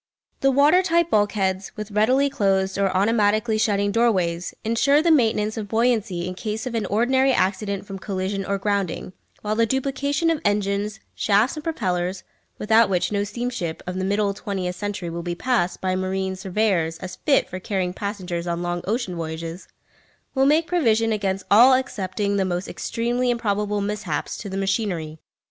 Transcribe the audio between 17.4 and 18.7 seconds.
for carrying passengers on